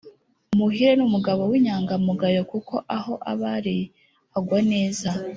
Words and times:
Muhire 0.57 0.93
n’umugabo 0.97 1.41
w’inyangamugayo 1.51 2.41
kuko 2.51 2.75
aho 2.97 3.13
abari 3.31 3.77
agwa 4.37 4.59
neza 4.71 5.09